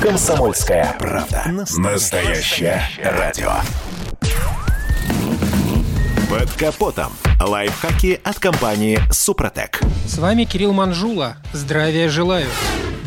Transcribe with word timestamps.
Комсомольская 0.00 0.94
правда. 1.00 1.42
Настоящее 1.76 2.80
радио. 3.02 3.50
Под 6.30 6.52
капотом. 6.52 7.12
Лайфхаки 7.44 8.20
от 8.22 8.38
компании 8.38 9.00
«Супротек». 9.10 9.80
С 10.06 10.18
вами 10.18 10.44
Кирилл 10.44 10.72
Манжула. 10.72 11.38
Здравия 11.52 12.08
желаю. 12.08 12.46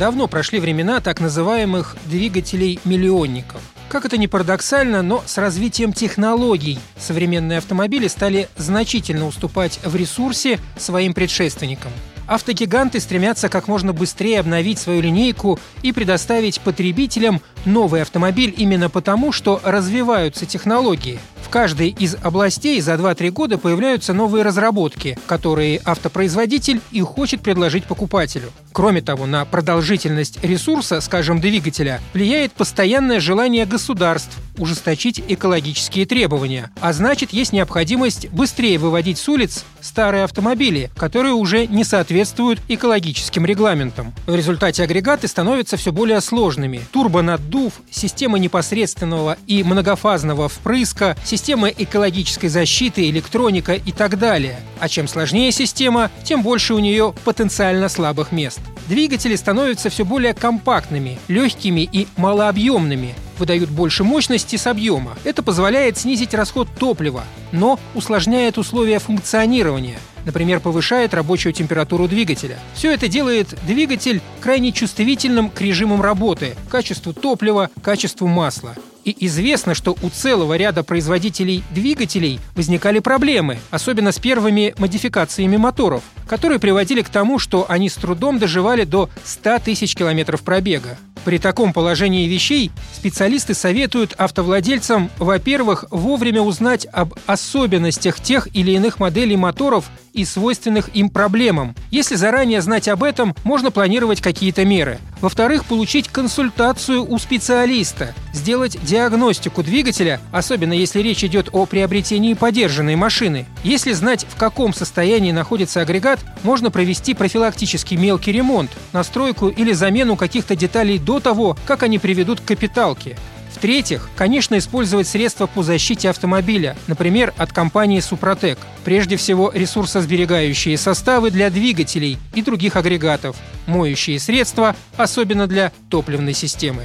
Давно 0.00 0.26
прошли 0.26 0.58
времена 0.58 1.00
так 1.00 1.20
называемых 1.20 1.96
двигателей-миллионников. 2.06 3.60
Как 3.88 4.04
это 4.04 4.18
ни 4.18 4.26
парадоксально, 4.26 5.02
но 5.02 5.22
с 5.24 5.38
развитием 5.38 5.92
технологий 5.92 6.80
современные 6.98 7.58
автомобили 7.58 8.08
стали 8.08 8.48
значительно 8.56 9.26
уступать 9.26 9.78
в 9.84 9.94
ресурсе 9.94 10.58
своим 10.76 11.14
предшественникам. 11.14 11.92
Автогиганты 12.30 13.00
стремятся 13.00 13.48
как 13.48 13.66
можно 13.66 13.92
быстрее 13.92 14.38
обновить 14.38 14.78
свою 14.78 15.00
линейку 15.00 15.58
и 15.82 15.90
предоставить 15.90 16.60
потребителям 16.60 17.40
новый 17.64 18.02
автомобиль 18.02 18.54
именно 18.56 18.88
потому, 18.88 19.32
что 19.32 19.60
развиваются 19.64 20.46
технологии– 20.46 21.18
каждой 21.50 21.88
из 21.88 22.16
областей 22.22 22.80
за 22.80 22.94
2-3 22.94 23.30
года 23.30 23.58
появляются 23.58 24.14
новые 24.14 24.44
разработки, 24.44 25.18
которые 25.26 25.80
автопроизводитель 25.84 26.80
и 26.92 27.00
хочет 27.02 27.42
предложить 27.42 27.84
покупателю. 27.84 28.50
Кроме 28.72 29.02
того, 29.02 29.26
на 29.26 29.44
продолжительность 29.44 30.42
ресурса, 30.44 31.00
скажем, 31.00 31.40
двигателя, 31.40 32.00
влияет 32.14 32.52
постоянное 32.52 33.20
желание 33.20 33.66
государств 33.66 34.36
ужесточить 34.58 35.22
экологические 35.26 36.06
требования, 36.06 36.70
а 36.80 36.92
значит, 36.92 37.32
есть 37.32 37.52
необходимость 37.52 38.28
быстрее 38.28 38.78
выводить 38.78 39.18
с 39.18 39.28
улиц 39.28 39.64
старые 39.80 40.24
автомобили, 40.24 40.90
которые 40.96 41.32
уже 41.32 41.66
не 41.66 41.84
соответствуют 41.84 42.60
экологическим 42.68 43.46
регламентам. 43.46 44.12
В 44.26 44.34
результате 44.34 44.82
агрегаты 44.82 45.26
становятся 45.28 45.76
все 45.76 45.92
более 45.92 46.20
сложными. 46.20 46.82
Турбонаддув, 46.92 47.72
система 47.90 48.38
непосредственного 48.38 49.38
и 49.46 49.64
многофазного 49.64 50.48
впрыска, 50.48 51.16
система 51.24 51.68
экологической 51.68 52.48
защиты, 52.48 53.08
электроника 53.08 53.72
и 53.72 53.92
так 53.92 54.18
далее. 54.18 54.60
А 54.78 54.88
чем 54.88 55.08
сложнее 55.08 55.52
система, 55.52 56.10
тем 56.24 56.42
больше 56.42 56.74
у 56.74 56.78
нее 56.78 57.14
потенциально 57.24 57.88
слабых 57.88 58.32
мест. 58.32 58.59
Двигатели 58.88 59.36
становятся 59.36 59.88
все 59.88 60.04
более 60.04 60.34
компактными, 60.34 61.18
легкими 61.28 61.88
и 61.92 62.08
малообъемными, 62.16 63.14
выдают 63.38 63.70
больше 63.70 64.02
мощности 64.02 64.56
с 64.56 64.66
объема. 64.66 65.16
Это 65.22 65.42
позволяет 65.42 65.96
снизить 65.96 66.34
расход 66.34 66.68
топлива, 66.76 67.22
но 67.52 67.78
усложняет 67.94 68.58
условия 68.58 68.98
функционирования, 68.98 69.98
например, 70.24 70.60
повышает 70.60 71.14
рабочую 71.14 71.52
температуру 71.52 72.08
двигателя. 72.08 72.58
Все 72.74 72.92
это 72.92 73.06
делает 73.06 73.54
двигатель 73.66 74.20
крайне 74.40 74.72
чувствительным 74.72 75.50
к 75.50 75.60
режимам 75.60 76.02
работы, 76.02 76.56
качеству 76.68 77.12
топлива, 77.12 77.70
качеству 77.82 78.26
масла. 78.26 78.74
И 79.04 79.16
известно, 79.26 79.74
что 79.74 79.96
у 80.02 80.10
целого 80.10 80.56
ряда 80.56 80.82
производителей 80.82 81.62
двигателей 81.70 82.40
возникали 82.54 82.98
проблемы, 82.98 83.58
особенно 83.70 84.12
с 84.12 84.18
первыми 84.18 84.74
модификациями 84.78 85.56
моторов, 85.56 86.02
которые 86.28 86.58
приводили 86.58 87.02
к 87.02 87.08
тому, 87.08 87.38
что 87.38 87.66
они 87.68 87.88
с 87.88 87.94
трудом 87.94 88.38
доживали 88.38 88.84
до 88.84 89.08
100 89.24 89.60
тысяч 89.60 89.94
километров 89.94 90.42
пробега. 90.42 90.98
При 91.24 91.38
таком 91.38 91.72
положении 91.72 92.26
вещей 92.26 92.70
специалисты 92.94 93.54
советуют 93.54 94.14
автовладельцам, 94.16 95.10
во-первых, 95.18 95.84
вовремя 95.90 96.40
узнать 96.40 96.86
об 96.92 97.14
особенностях 97.26 98.20
тех 98.20 98.48
или 98.54 98.72
иных 98.72 98.98
моделей 98.98 99.36
моторов 99.36 99.90
и 100.12 100.24
свойственных 100.24 100.94
им 100.94 101.08
проблемам. 101.08 101.74
Если 101.90 102.16
заранее 102.16 102.60
знать 102.62 102.88
об 102.88 103.02
этом, 103.02 103.34
можно 103.44 103.70
планировать 103.70 104.20
какие-то 104.20 104.64
меры. 104.64 104.98
Во-вторых, 105.20 105.66
получить 105.66 106.08
консультацию 106.08 107.08
у 107.08 107.18
специалиста, 107.18 108.14
сделать 108.32 108.78
диагностику 108.82 109.62
двигателя, 109.62 110.20
особенно 110.32 110.72
если 110.72 111.00
речь 111.00 111.22
идет 111.24 111.50
о 111.52 111.66
приобретении 111.66 112.34
подержанной 112.34 112.96
машины. 112.96 113.46
Если 113.62 113.92
знать, 113.92 114.26
в 114.28 114.36
каком 114.36 114.72
состоянии 114.72 115.32
находится 115.32 115.82
агрегат, 115.82 116.20
можно 116.42 116.70
провести 116.70 117.14
профилактический 117.14 117.96
мелкий 117.96 118.32
ремонт, 118.32 118.70
настройку 118.92 119.48
или 119.48 119.72
замену 119.72 120.16
каких-то 120.16 120.56
деталей 120.56 120.98
до 121.10 121.18
того, 121.18 121.56
как 121.66 121.82
они 121.82 121.98
приведут 121.98 122.40
к 122.40 122.44
капиталке. 122.44 123.16
В-третьих, 123.52 124.08
конечно, 124.14 124.56
использовать 124.56 125.08
средства 125.08 125.48
по 125.48 125.64
защите 125.64 126.08
автомобиля, 126.08 126.76
например, 126.86 127.34
от 127.36 127.52
компании 127.52 127.98
«Супротек». 127.98 128.58
Прежде 128.84 129.16
всего, 129.16 129.50
ресурсосберегающие 129.52 130.78
составы 130.78 131.32
для 131.32 131.50
двигателей 131.50 132.16
и 132.32 132.42
других 132.42 132.76
агрегатов, 132.76 133.34
моющие 133.66 134.20
средства, 134.20 134.76
особенно 134.96 135.48
для 135.48 135.72
топливной 135.90 136.32
системы. 136.32 136.84